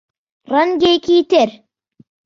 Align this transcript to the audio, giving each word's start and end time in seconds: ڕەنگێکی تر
ڕەنگێکی 0.51 1.17
تر 1.29 1.49